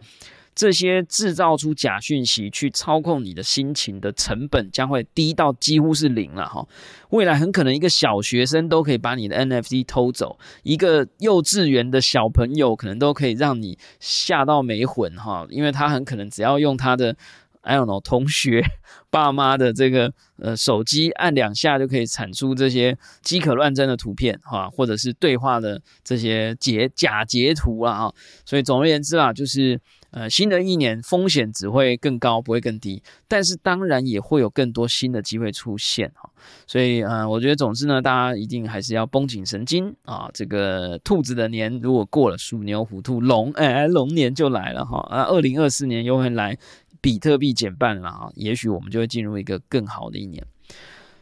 [0.53, 6.67] 这些制造出假讯息去操控你的心情的成本将会低到几乎是零了哈，
[7.09, 17.15] 未来很可能一个小学生都可以把你的 NFT 偷走，一个幼稚园的小朋友可能都可以让你吓到没魂哈，因为他很可能只要用他的
[17.61, 18.61] I don't know 同学
[19.09, 28.13] 爸妈的这个呃手机按两下就可以产出这些饥渴乱真的图片哈，或者是对话的这些截假截图啊哈，
[28.45, 29.79] 所以总而言之啊，就是。
[30.11, 33.01] 呃，新的一年风险只会更高，不会更低。
[33.27, 36.29] 但是当然也会有更多新的机会出现哈。
[36.67, 40.29] 所以，呃，我觉得总之呢，大家一定还是要绷紧神经啊。
[40.33, 44.99] 这个兔子的年如果过了，鼠牛虎兔龙，哎，龙年就来了哈。
[45.09, 46.57] 啊，二零二四年又会来，
[46.99, 50.45] 比特币减半了啊，也许我们就会进入一个更好的一年。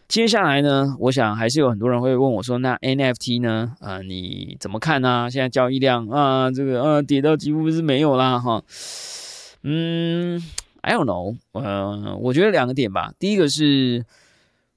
[0.09, 3.75] 接下来呢，我想还是有很多人会问我说：“那 NFT 呢？
[3.79, 5.29] 啊，你怎么看呢？
[5.29, 8.63] 现在交易量啊，这个啊跌到几乎是没有啦，哈。
[9.61, 10.41] 嗯
[10.81, 13.13] ，I don't know，呃，我觉得两个点吧。
[13.19, 14.03] 第一个是，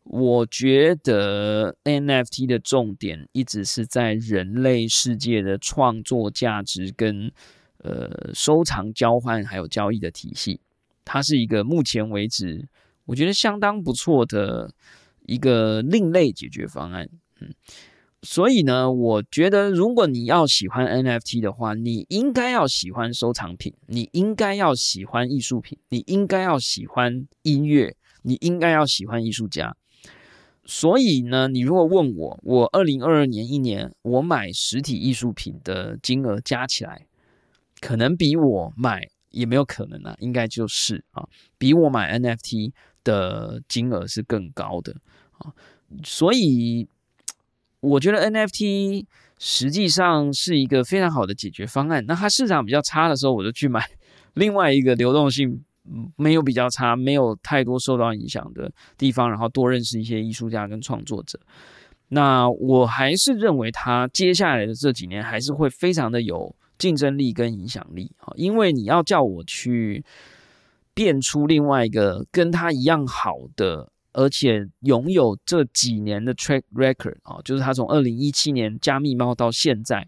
[0.04, 7.32] 我觉得 NFT 的重点一直是在人类世界的创作价值跟
[7.78, 10.60] 呃收藏交换还有交易的体系，
[11.06, 12.68] 它是一个目前为止
[13.06, 14.70] 我觉得相当不错的。
[15.26, 17.08] 一个另类解决方案，
[17.40, 17.54] 嗯，
[18.22, 29.76] 所以呢，我觉得如果你要喜欢 NFT 的话，你应该要喜欢收藏品，你应该要喜欢艺术品，你应该要喜欢音乐，你应该要喜欢艺术家。
[30.64, 37.06] 所以呢，你如果问我，我二零二二年一年我买实体艺术品的金额加起来，
[37.80, 41.26] 可能比我买也没有可能啊，应该就是啊，
[41.58, 42.70] 比我买 NFT
[43.04, 44.96] 的金额是更高的
[45.38, 45.52] 啊。
[46.04, 46.88] 所以
[47.80, 49.04] 我觉得 NFT
[49.38, 52.04] 实际上是一个非常好的解决方案。
[52.06, 53.84] 那它市场比较差的时候，我就去买
[54.34, 55.62] 另外一个流动性
[56.16, 61.38] 没有比较差、没有太多受到影响的地方，然后多认识一些艺术家跟创作者。
[62.08, 70.04] 那我还是认为它接下来的这几年还是会非常的有竞争力跟影响力啊，因为你要叫我去
[70.94, 73.90] 变出另外一个跟他一样好的。
[74.14, 80.06] 而且拥有这几年的 track record 啊，就是他从二零一七年加密猫到现在，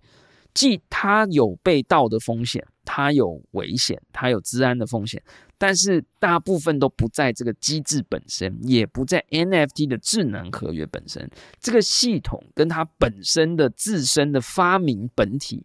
[0.53, 5.23] 既它有被盗的风险，它有危险，它有治安的风险，
[5.57, 11.27] 但是大部分都不在这个机制本身，也不在 NFT 的智能合约本身，
[11.59, 15.65] 这个系统跟它本身的自身的发明本体，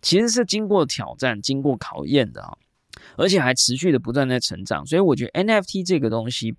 [0.00, 2.56] 其实是经过挑战、经过考验的啊，
[3.16, 6.54] 而且还持续的不断在成长，所以我觉得 NFT 这个东西。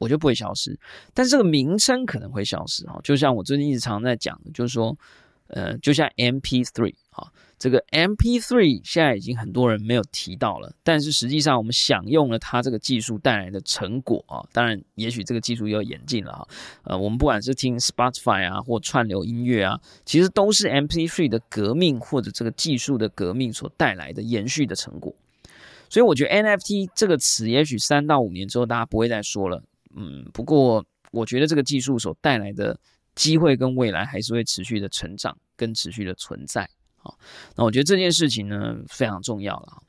[0.00, 0.76] 我就不会消失，
[1.14, 2.98] 但是这个名称可能会消失哈。
[3.04, 4.98] 就像我最近一直常在讲的，就是说，
[5.46, 14.42] 呃，就像 MP3 哈，这个 MP3 现在已经很多人没有提到了，但是实际上我们享用了它这个技术带来的成果啊。
[14.52, 16.48] 当然，也许这个技术又演进了哈。
[16.82, 25.14] 呃，我们不管是听 Spotify 啊，或串流音乐啊，其实都是 MP3 的革命或者这个技术的革命所带来的延续的成果。
[25.94, 29.62] 所以我觉得 NFT 这个词，也许三到五年之后大家不会再说了。
[29.94, 32.76] 嗯，不过我觉得这个技术所带来的
[33.14, 36.68] 机会跟未来还是会持续的成长跟持续的存在
[37.00, 37.14] 啊。
[37.54, 39.82] 那我觉得这件事情呢非常重要了。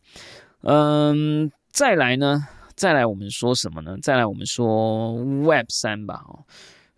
[0.62, 3.98] 嗯，再来呢，再来我们说什么呢？
[4.00, 6.24] 再来我们说 Web 三吧。
[6.28, 6.46] 哦，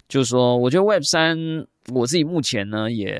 [0.09, 3.19] 就是说，我觉得 Web 三我自己目前呢也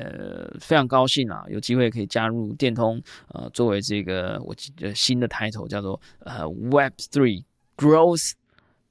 [0.60, 4.54] 非常高兴啊，有机会可以加入电通，呃，作为这个我
[4.94, 7.44] 新的 title 叫做呃 Web Three
[7.76, 8.32] Growth。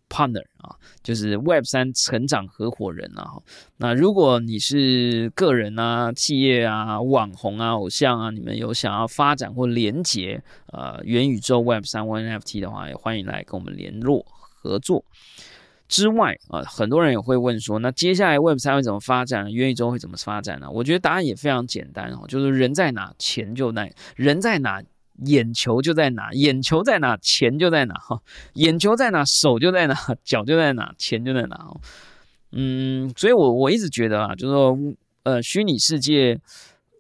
[0.10, 3.28] partner 啊，就是 Web 三成长合伙人啊。
[3.76, 15.04] 那如果你是个人啊、企业啊、网红啊、偶像啊，你们有想要发展或连接呃元宇宙 Web 三 NFT 的话，也欢迎来跟我们联络合作。
[15.88, 19.52] 之外啊，很多人也会问说，那接下来 Web 三会怎么发展？
[19.52, 20.70] 元宇宙会怎么发展呢？
[20.70, 24.84] 我觉得答案也非常简单哦，就是人在哪，钱就在；人在哪，
[25.26, 27.94] 眼球就在哪；眼球在哪，钱就在哪。
[27.96, 28.22] 哈，
[28.56, 31.56] 眼球在哪，手就在哪，脚就在哪，钱就在哪。
[31.56, 31.80] 哦，
[32.52, 34.78] 嗯，所以我我一直觉得啊，就是说，
[35.24, 36.38] 呃，虚拟世界，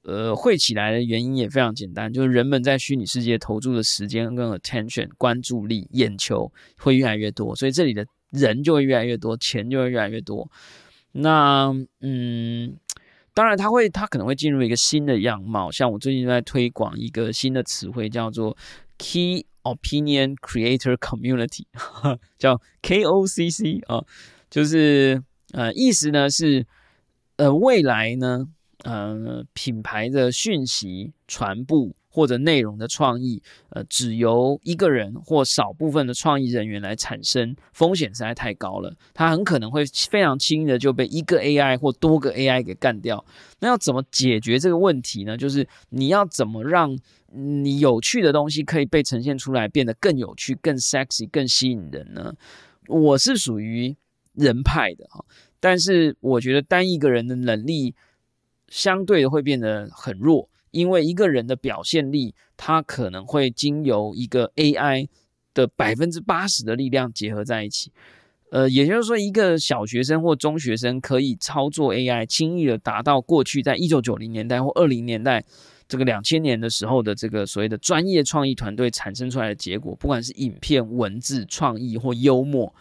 [0.03, 8.05] 呃，会起来的原因也非常简单，就是人们在虚拟世界投注的时间跟 attention 关注力、眼球会越来越多，所以这里的。
[8.31, 10.49] 人就会越来越多，钱就会越来越多。
[11.13, 12.77] 那嗯，
[13.33, 15.71] 当然，他会，他可能会进入一个新的样貌。
[15.71, 18.55] 像我最近在推广一个新的词汇，叫做
[18.97, 21.65] Key Opinion Creator Community，
[22.37, 24.03] 叫 KOCC 啊，
[24.49, 26.65] 就是呃，意思呢是
[27.37, 28.47] 呃，未来呢，
[28.83, 31.91] 呃，品牌的讯息传播。
[32.17, 38.91] 或者内容的创意，呃，只由一个人或少部分的创意人员来产生，风险实在太高了。
[39.13, 43.23] 它很可能会非常轻易的就被一个 AI 或多个 AI 给干掉。
[43.59, 45.37] 那要怎么解决这个问题呢？
[45.37, 46.97] 就是你要怎么让
[47.31, 52.33] 你有趣的东西可以被呈现出来，变得更有趣、更 sexy、更吸引人呢？
[52.87, 53.95] 我是属于
[54.33, 55.23] 人派的哈，
[55.59, 57.93] 但是我觉得单一个人的能力
[58.69, 60.49] 相对的会变得很弱。
[60.71, 65.07] 因为一个人的表现力，他可能会经由一个 AI
[65.53, 67.91] 的百分之八十的力量结合在一起，
[68.51, 75.43] 呃，也就是说，一个小学生或中学生可以操作 AI，轻易的达到过去在一九九零年代或二零年代
[75.87, 82.73] 这个两千年的时候的这个所谓的专业创意团队产生出来的结果，不管是影片、文字创意或幽默，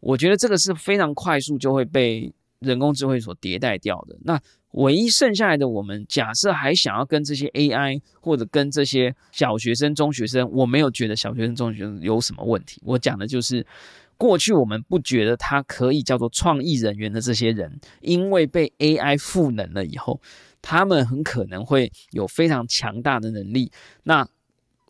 [0.00, 4.16] 我觉得这个是非常快速就会被人工智慧所迭代掉的。
[4.22, 4.40] 那
[4.74, 12.82] 唯一剩下来的我们，假设还想要跟这些 AI 或者跟这些小学生、中学生，我没有觉得小学生、中学生有什么问题。
[12.84, 13.64] 我讲的就是，
[14.16, 20.20] 过去我们不觉得他可以叫做创意人员的这些人，因为被 AI 赋能了以后，
[20.60, 23.70] 他们很可能会有非常强大的能力。
[24.02, 24.26] 那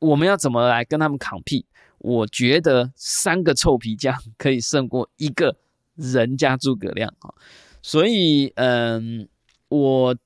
[0.01, 1.66] 我们要怎么来跟他们抗 P？
[1.99, 5.59] 我觉得三个臭皮匠可以胜过一个
[5.94, 7.29] 人加诸葛亮啊！
[7.83, 9.29] 所以，嗯。
[9.74, 10.16] 我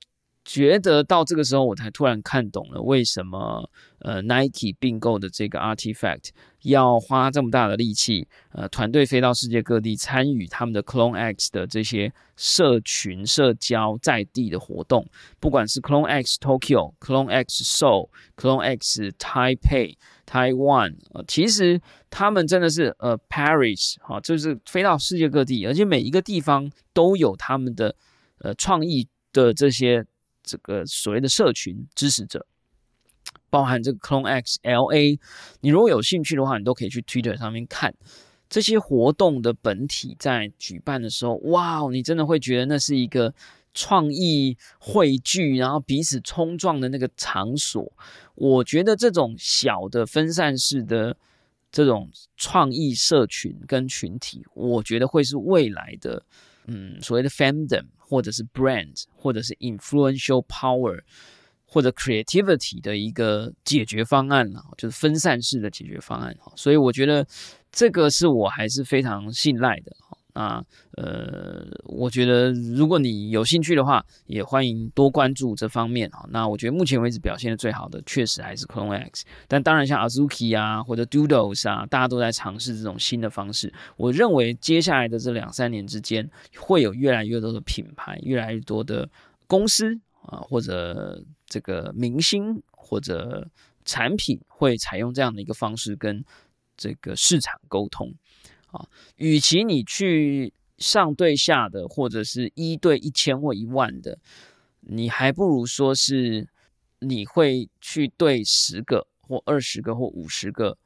[0.44, 3.68] 觉得到这个时候，我才突然看懂了为什么
[4.00, 6.30] 呃 Nike 并购的这个 Artifact
[6.62, 15.06] 要花这么大的力气，呃，团队飞到世界各地参与他们的 Clone X 的这些社群社交在地的活动，
[15.38, 27.94] 不管是 Clone X Tokyo、Clone X Seoul、Clone X Taipei、Taiwan，呃，其实他们真的是呃 Paris 哈，就是飞到世界各地，而且每一个地方都有他们的
[28.38, 29.08] 呃创意。
[29.46, 30.04] 的这些
[30.42, 32.46] 这个所谓的社群支持者，
[33.50, 35.18] 包含这个 Clone X LA，
[35.60, 37.94] 你如果有兴趣的话，你都可以去 Twitter 上面看
[38.48, 43.34] 这些活动的本体在举办的时候，哇，你真的会觉得那是一个
[43.74, 47.92] 创意汇聚，然后彼此冲撞的那个场所。
[48.34, 51.16] 我觉得这种小的分散式的
[51.70, 56.22] 这种创意社群跟群体，我觉得会是未来的，
[56.68, 57.86] 嗯，所谓的 fandom。
[58.10, 60.98] 或者是 brand，或者是 influential power，
[61.66, 66.50] 或者 creativity 的一个解决方案了，就是分散式的解决方案哈。
[66.56, 67.26] 所以我觉得
[67.70, 69.94] 这个是我还是非常信赖的
[70.38, 70.64] 哈。
[70.96, 76.24] 那呃，我觉得如果你有兴趣的话，也欢迎多关注这方面啊。
[76.30, 79.24] 那我觉得目前为止表现的最好的，确实还是 Clone X。
[79.48, 83.72] 但当然，像 Azuki 啊，或者 Doodles 啊，大家都在尝试这种新的方式。
[83.96, 89.08] 我认为接下来的这两三年之间，会有越来越多的品牌，越来越多的
[89.46, 93.48] 公司啊，或者这个明星或者
[93.84, 96.24] 产品，会采用这样的一个方式跟
[96.76, 98.14] 这个市场沟通。
[98.70, 104.18] 啊，与其你去上对下的，或者是一对一千或一万的，
[104.80, 106.48] 你还不如说是
[107.00, 110.78] 你会去对十个或二十个或五十个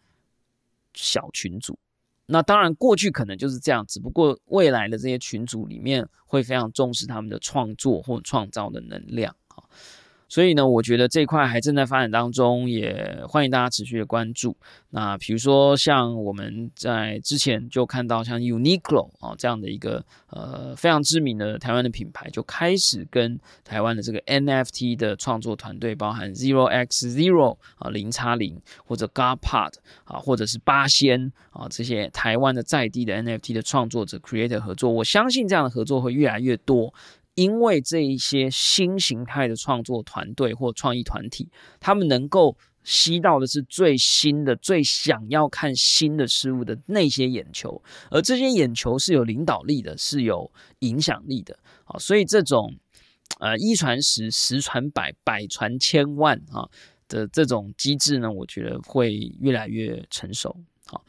[0.95, 1.79] 小群组。
[2.27, 9.65] 那当然，过去可能就是这样，只不过未来的这些群组里面会非常重视他们的创作或创造的能量啊。
[10.33, 14.57] 所以呢，我觉得这块还正在发展当中，也欢迎大家持续的关注。
[14.89, 29.75] 那比如说像我们在之前就看到像 Uniqlo 啊这样的一个呃非常知名的台湾的品牌，就开始跟台湾的这个 NFT 的创作团队，包含 Zero X Zero 啊零叉零或者 Garpod
[30.05, 36.95] 啊或者是八仙啊这些台湾的在地的 NFT 的创作者 Creator 合作，我相信这样的合作会越来越多。
[37.35, 41.49] 因为这一些新形态的创作团队或创意团体，
[41.81, 51.99] 他们能够吸到的是最新的、最想要看新的事物的那些眼球，而这些眼球是有领导力的，是有影响力的啊。
[51.99, 52.75] 所以这种
[53.39, 56.69] 呃一传十、十传百、百传千万啊
[57.09, 60.57] 的这种机制呢，我觉得会越来越成熟。
[60.87, 61.05] 好。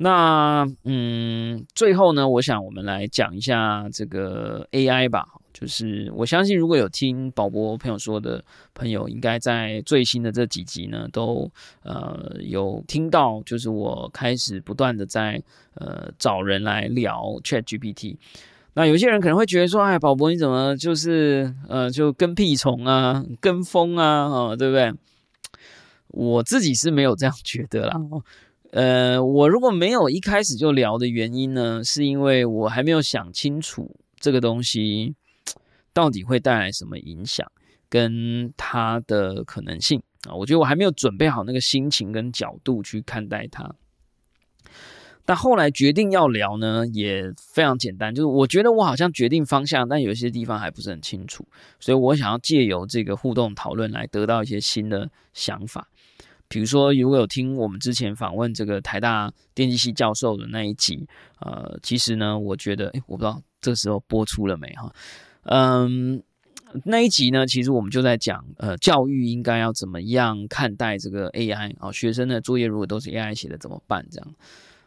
[0.00, 5.26] 那嗯，最后呢，我想我们来讲一下这个 AI 吧。
[5.52, 8.44] 就是我相信，如果有听宝博朋友说的
[8.74, 11.50] 朋友，应该在最新的这几集呢，都
[11.82, 13.42] 呃有听到。
[13.44, 15.42] 就是我开始不断的在
[15.74, 18.16] 呃找人来聊 ChatGPT。
[18.74, 24.94] 那有些人可能会觉得说，哎，宝博你怎么就是呃就跟屁虫啊，跟风啊，哦，对不对？
[26.08, 27.94] 我自己是没有这样觉得啦。
[28.70, 35.14] 呃，我如果没有一开始就聊的原因呢，是因为我还没有想清楚这个东西
[35.94, 37.50] 到底会带来什么影响，
[37.88, 40.34] 跟它的可能性啊。
[40.34, 43.74] 我觉得我还没有准备好那个心情跟角度去看待它。
[45.24, 51.46] 但后来决定要聊呢，也非常简单，就是我觉得我好像决定方向，但有些地方还不是很清楚，
[51.80, 55.88] 所以我想要借由这个互动讨论来得到一些新的想法。
[56.48, 61.06] 比如说，如果有听我们之前访问这个台大电机系教授的那一集，
[61.40, 64.90] 呃，其实呢，我觉得，诶，我不知道这时候播出了没哈，
[65.42, 66.22] 嗯，
[66.84, 74.06] 那一集呢，其实我们就在讲，呃，教育应该要怎么样看待这个 AI 啊，学生的作业如果都是 AI 写的怎么办？
[74.10, 74.34] 这样，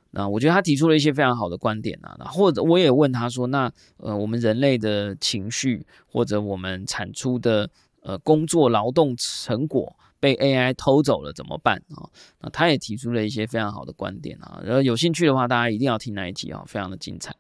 [0.09, 7.70] 那我觉得他提出了一些非常好的观点啊，或者我也问他说，那呃，我们人类的情绪或者我们产出的
[8.01, 9.95] 呃工作劳动成果。
[10.22, 12.08] 被 AI 偷走了怎么办啊？
[12.40, 14.62] 那他也提出了一些非常好的观点啊。
[14.64, 17.36] 然后有兴趣的话，大家一定要听那一集啊，非常的精彩。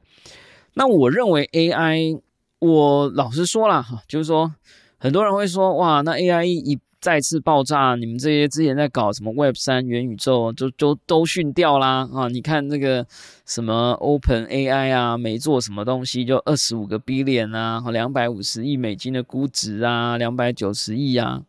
[0.73, 2.19] 那我认为 AI，
[2.59, 4.53] 我老实说了哈，就是说
[4.97, 12.27] 很多人会说哇，那 AI 一再次爆炸，你们这些之前在搞什么 Web 三元宇宙，就就都训掉啦啊！
[12.27, 13.03] 你看那个
[13.43, 21.41] 什么 Open AI 啊，没做什么东西就二十五个 B 点啊，两百五十亿美金的估值啊，两百九十亿啊。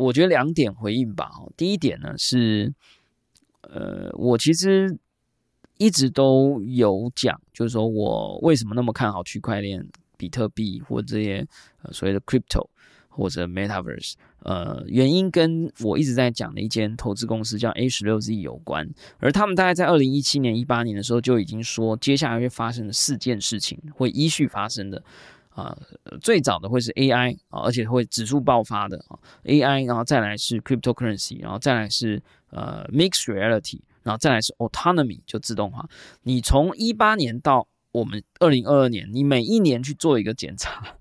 [0.00, 1.30] 我觉得两点回应吧。
[1.56, 2.72] 第一点呢是，
[3.62, 4.98] 呃，我其实
[5.78, 9.86] 一直都有讲，就是说我为什么那么看好区块链、
[10.16, 11.46] 比特币或这些
[11.92, 12.68] 所谓的 crypto
[13.08, 18.88] 或者 metaverse，呃，原因跟我一直在讲的一间投资公司叫 A 十六 Z 有关。
[19.18, 25.02] 而他们大概在二零一七年、一八年的时候就已经说，接下来会发生的四件事情会依序发生的。
[25.50, 25.76] 啊，
[26.20, 35.88] 最早的会是 AI 啊，而且会指数爆发的啊，AI，然后再来是 cryptocurrency，然后再来是呃 mixed reality，然后再来是 autonomy，就自动化。
[36.22, 40.96] 你从一八年到我们二零二二年，你每一年去做一个检查。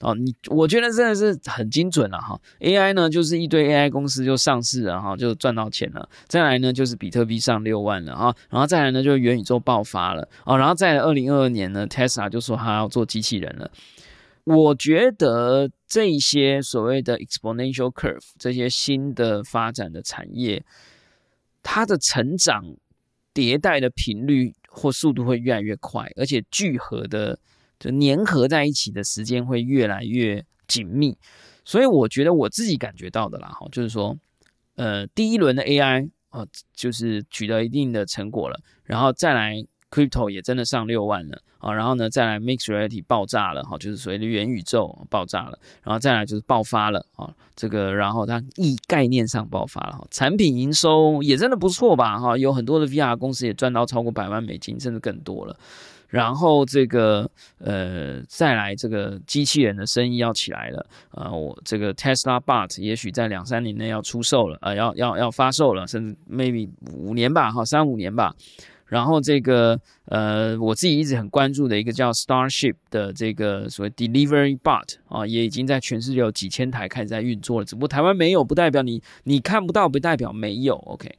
[0.00, 2.40] 哦，你我觉得真的是很精准了哈。
[2.60, 6.08] AI 呢，就是一堆 AI 公司就上市了哈，就赚到钱了。
[6.26, 13.70] 再来呢，就是比特币上六万了啊，然后再来呢，就是元宇宙爆发了哦，然后在二零二二年呢，Tesla 就说他要做机器人了。
[14.44, 20.64] 我觉得这些所谓的 exponential curve 这些新的发展的产业，
[21.62, 22.64] 它的成长
[23.34, 27.38] 迭代的频率或速度会越来越快，而且聚合的。
[27.80, 31.16] 就粘合在一起的时间会越来越紧密，
[31.64, 34.16] 所以我觉得我自己感觉到的啦，哈，就是说，
[34.76, 55.56] 呃，第一轮的 AI 啊，就是取得一定的成果了，然后再来 Crypto 也真的上六万了啊，然后呢，再来 Mixed Reality 爆炸了，哈，就是所谓的元宇宙爆炸了，然后再来就是爆发了啊，这个然后它意概念上爆发了，哈，产品营收也真的不错吧，哈，有很多的 VR 公司也赚到超过百万美金，甚至更多了。
[56.10, 61.30] 然后这个呃，再来这个机器人的生意要起来了啊！
[61.30, 68.34] 我这个 Tesla Bot 也许在两三年内要出售了啊，要要要发售了，甚至 maybe 五年吧，哈，三五年吧。
[68.86, 77.64] 然后这个呃，我自己一直很关注的一个叫 Starship 的这个所谓 Delivery Bot 啊，也已经在全世界有几千台开始在运作了。
[77.64, 80.74] 只不过台湾没有，不代表你你看不到，不代表没有。
[80.74, 81.16] OK。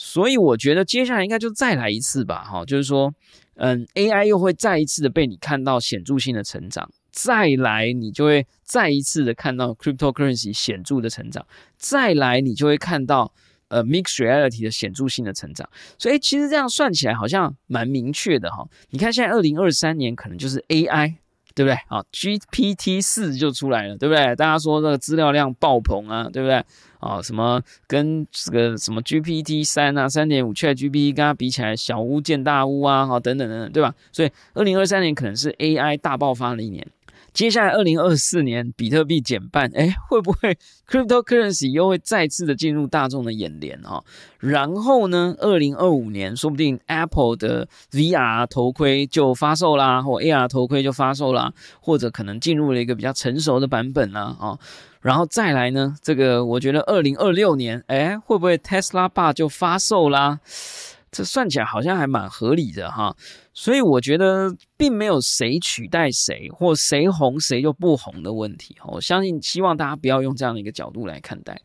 [0.00, 3.12] 所以我觉得接下来应该就再来一次吧，哈，就是说，
[3.58, 11.46] 嗯，AI 又会再一次的被你看到显著性的成长，再来你就会再一次的看到 cryptocurrency 显著的成长，
[11.76, 13.32] 再来你就会看到
[13.68, 15.68] 呃 mixed reality 的显著性的成长。
[15.98, 18.66] 所以其实这样算起来好像蛮明确的哈。
[18.90, 21.16] 你看现在二零二三年可能就是 AI。
[21.54, 21.76] 对不对？
[21.88, 24.36] 好，GPT 四就出来了，对不对？
[24.36, 26.64] 大家说这个资料量爆棚啊，对不对？
[26.98, 33.94] 啊，什么跟这个什么 GPT 三啊、三点五 ChatGPT 跟它比起来，小巫见大巫啊，好，等等等等，对吧？
[34.12, 36.86] 所以二零二三年可能是 AI 大爆发的一年。
[37.34, 44.02] 接下来，二零二四年比特币减半，哎，会不会 cryptocurrency 又会再次的进入大众的眼帘啊？
[44.40, 54.58] 然后呢，二零二五年说不定 Apple 的 VR 头盔就发售啦，或 AR 头盔就发售啦，或者可能进入了一个比较成熟的版本啦，啊，
[55.00, 60.40] 然后再来呢，这个我觉得二零二六年，哎，会不会 Tesla 爸就发售啦？
[61.10, 63.16] 这算起来好像还蛮合理的哈，
[63.54, 68.90] 所以我觉得并没有谁取代谁或谁红谁就不红的问题哈。
[68.92, 71.62] 我相信，希望大家不要用这样的一个角度来看待。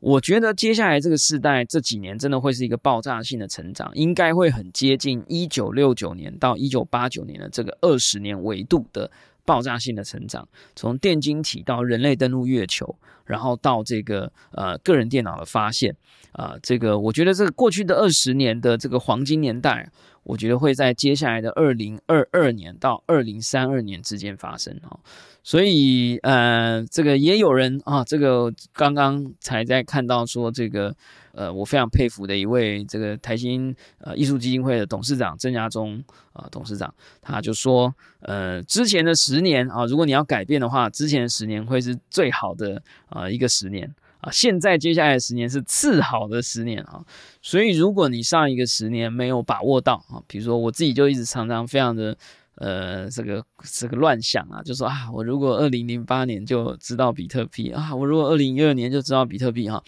[0.00, 9.10] 我觉得接下来这个时代这几年真的会是一个爆炸性的成长，应该会很接近一九六九年到一九八九年的这个二十年维度的
[9.44, 15.96] 爆炸性的成长，从电晶体到人类登陆月球，然后到这个呃个人电脑的发现。
[16.32, 19.86] 啊，这个我觉得这个过去的二十年的这个黄金年代，
[20.24, 24.98] 我觉得会在接下来的二零二二年到二零三二年之间发生哈。
[25.44, 30.94] 所以呃，这个也有人啊，这个刚刚才在看到说这个
[31.32, 36.00] 呃，我非常佩服的一位这个台新呃艺术基金会的董事长郑家忠
[36.32, 43.92] 啊董事长，他就说呃，之前的十年啊，如果你要改变的话，之前的十年会是最好的啊一个十年。
[44.22, 47.04] 啊，现在接下来十年是次好的十年啊，
[47.42, 52.16] 所以如果你上一个十年没有把握到啊，比如说我自己就一直常常非常的
[52.54, 59.82] 呃这个这个乱想啊，就说啊，我如果二零零八年就知道比特币啊，我如果二零一二年就知道比特币哈。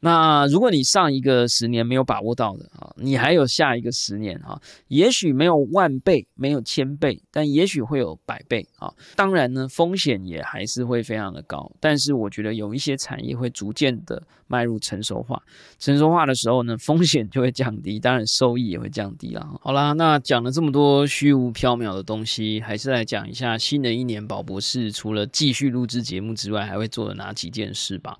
[0.00, 8.92] 那如果你上一个十年没有把握到的啊，你还有下一个十年哈，也许没有万倍，没有千倍，但也许会有百倍啊。
[9.16, 11.70] 当然呢，风险也还是会非常的高。
[11.80, 15.42] 但是我觉得有一些产业会逐渐的迈入成熟化，
[15.78, 19.58] 成熟化的时候呢，风险就会降低，当然收益也会降低了。
[19.62, 28.18] 好啦，那讲了这么多虚无缥缈的东西，还是来讲一下新的一年宝博士除了继续录制节目之外，还会做的哪几件事吧。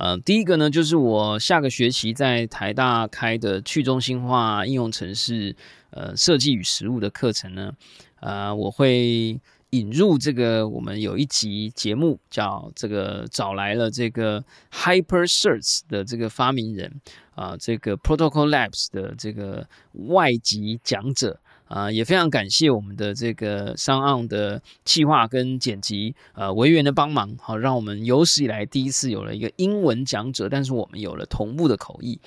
[0.00, 5.56] 呃，第一个呢，就是我下个学期在台大开的去中心化应用城市
[5.90, 7.72] 呃设计与实务的课程呢，
[8.20, 9.40] 呃，我会
[9.70, 17.00] 引入这个我们有一集节目叫这个找来了这个 Hyper Search 的这个发明人
[17.34, 21.40] 啊，这个 Protocol Labs 的这个外籍讲者。
[21.68, 32.18] 啊，也非常感谢我们的这个商岸的企划跟剪辑，呃，维园的帮忙，好，让我们有史以来第一次有了一个英文讲者，但是我们有了同步的口译。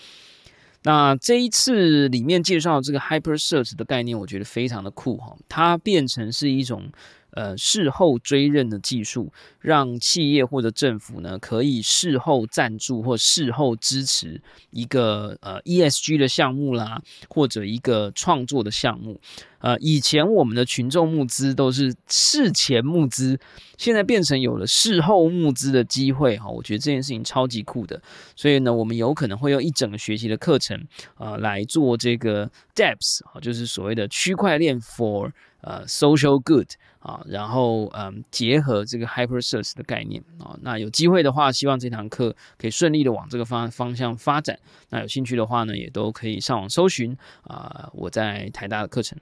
[0.84, 6.92] 那这一次里面介绍这个 Hyper Search 的概念，我觉得非常的酷哈，它变成是一种。
[7.32, 19.20] 呃，事后追认的技术，让企业或者政府呢，可以事后赞助或事后支持一个呃 ESG 的项目啦，或者一个创作的项目。
[19.60, 23.40] 呃，以前我们的群众募资都是事前募资，
[23.78, 26.50] 现在变成有了事后募资的机会哈。
[26.50, 28.02] 我觉得这件事情超级酷的，
[28.36, 36.68] 所以呢，我们有可能会用一整个学习的课程啊来做这个 Depth 啊，就是所谓的区块链 for 呃 social good。
[37.02, 44.58] 啊，然后嗯，结合这个 hyper search 的概念啊，那有机会的话，希望这堂课可以顺利的往这个方方向发展。
[44.90, 49.18] 那有兴趣的话呢，也都可以上网搜寻啊，我在台大的课程。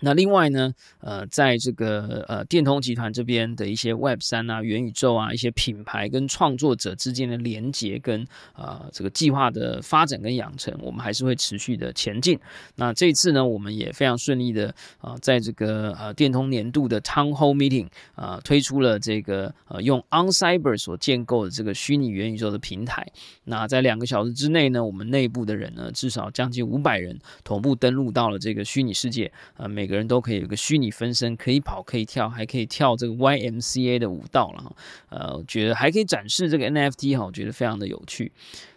[0.00, 12.38] 那另外呢，呃，在这个呃电通集团这边的一些 Web 三啊、元宇宙啊、一些品牌跟创作者之间的连接跟啊这个计划的发展跟养成，我们还是会持续的前进。
[12.74, 23.06] 那这次呢，我们也非常顺利的啊，在这个呃电通年度的 Town Hall Meeting 啊，推出了这个呃用 OnCyber 所建构的这个虚拟元宇宙的平台。
[23.44, 34.76] 那在两个小时之内呢，我们内部的人呢，至少将近五百人同步登录到了这个虚拟世界啊，每每个人都可以有个虚拟分身，可以跑，可以跳，还可以跳这个 YMCA 的舞蹈了哈。
[35.08, 38.30] 呃，觉得还可以展示这个 NFT 哈，我觉得非常的有趣。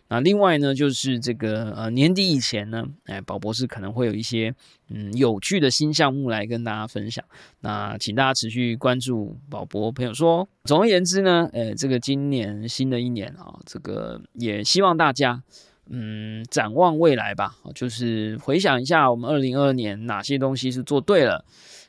[0.08, 4.52] 那另外呢，就是这个呃年底以前呢，哎，宝博士可能会有一些
[4.90, 7.24] 嗯有趣的新项目来跟大家分享。
[7.60, 10.50] 那请大家持续关注宝博朋友说。
[10.64, 15.44] 总而言之呢，呃，这个今年新的一年啊，这个也希望大家。
[15.90, 21.46] 嗯，展望未来吧，就是回想一下我们二零二二年哪些东西是做对了，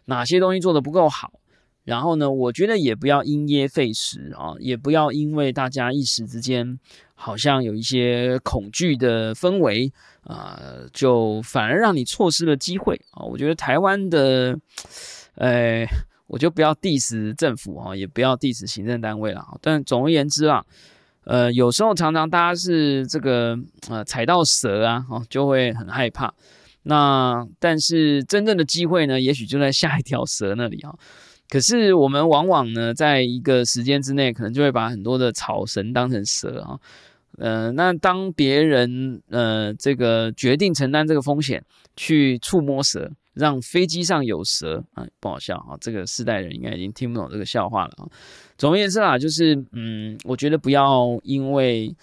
[0.07, 1.33] 哪些东西做的不够好。
[1.85, 6.79] 然后呢，我觉得也不要因噎废食啊，也不要因为大家一时之间
[7.15, 9.93] 好像有一些恐惧的氛围
[10.25, 10.61] 啊，
[10.93, 13.23] 就反而让你错失了机会啊。
[13.23, 14.59] 我觉得台湾的，
[15.37, 15.87] 呃，
[16.27, 19.47] 我就不要 diss 政府啊，也不要 diss 行政单位了。
[19.63, 20.67] 但总而言之啊，
[21.27, 23.59] 呃，有时候常常大家是这个
[23.89, 26.33] 呃踩到蛇啊，哦，就会很害怕。
[26.85, 30.95] 那但是真正的机会呢，也许就在下一条蛇那里啊。
[31.49, 36.79] 可是我们往往呢，在一个时间之内，可能就会把很多的草绳当成蛇啊。
[37.39, 41.64] 呃，那当别人呃这个决定承担这个风险
[41.97, 45.76] 去触摸蛇，让飞机上有蛇啊，不好笑啊。
[45.80, 48.09] 这个世代人应该已经听不懂这个笑话了啊。
[48.59, 51.95] 总而言之啊，就是嗯，我觉得不要因为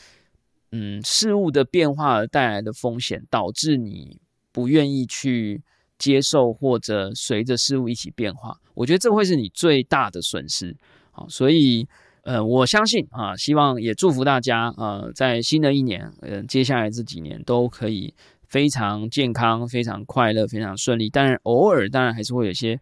[0.72, 4.20] 嗯事物的变化而带来的风险，导致你
[4.52, 5.62] 不愿意去。
[6.00, 10.76] 接受或者随着事物一起变化，我觉得这会是你最大的损失。
[11.12, 11.88] 好，所以
[12.24, 18.14] 呃，我相信啊，希望也祝福大家呃，在新的一年，呃，接下来这几年都可以
[18.48, 21.10] 非常健康、非常快乐、非常顺利。
[21.10, 22.80] 当然，偶尔当然还是会有些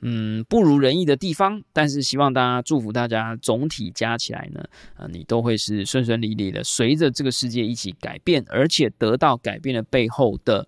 [0.00, 4.64] 嗯不如人意的地方，但是希望大家祝福大家，总体加起来呢，
[4.96, 10.66] 啊，你都会是顺顺利利的，随着这个世界一起改变，而且得到改变的背后的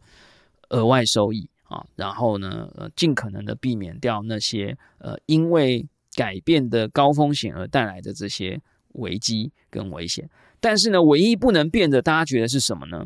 [0.69, 1.49] 额外收益。
[1.65, 5.85] 啊，然后呢，呃，尽可能的避免掉那些呃，因为
[6.15, 8.61] 改变的高风险而带来的这些
[8.93, 10.29] 危机跟危险。
[10.61, 13.05] 但是呢，唯一不能变的，大家觉得是什么呢？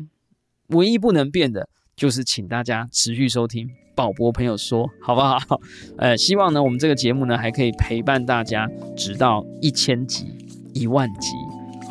[0.67, 5.37] 唯一不能变的，就是请大家持续收听宝博朋友说，好不好？
[5.97, 10.25] 呃，希望呢，我们这个节目呢，还可以陪伴大家直到一千集、
[10.73, 11.31] 一万集。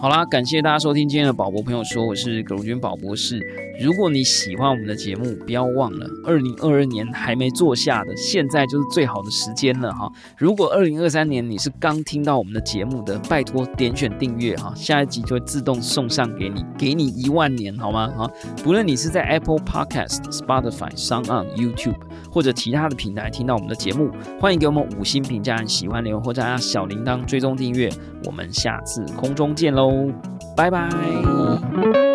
[0.01, 3.68] 好啦，感谢大家收听今天的宝博朋友说，我是葛如君宝博士。
[3.81, 10.11] 如果你喜欢我们的节目，不要忘了，二零二二年还没做下的，现在就是最好的时间了哈。
[10.37, 18.09] 如果二零二三年你是刚听到我们的节目的，拜托点选订阅哈，下一集就会自动送上给你，给你一万年好吗？
[18.09, 18.29] 哈，
[18.65, 22.01] 不论你是在 Apple Podcast、Spotify、s o n YouTube
[22.33, 24.11] 或者其他的平台听到我们的节目，
[24.41, 27.89] 欢迎给我们五星评价、喜欢留言或者按小铃铛追踪订阅。
[28.25, 30.13] 我们下次空中见喽！
[30.57, 32.08] 拜拜。